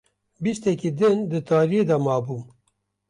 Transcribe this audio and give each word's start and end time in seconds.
Bistekî 0.43 0.91
din 0.99 1.17
di 1.29 1.39
tariyê 1.47 1.83
de 1.89 1.97
mabûm 2.05 2.43